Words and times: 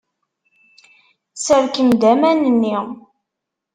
Serkem-d 1.45 2.01
aman-nni. 2.11 2.77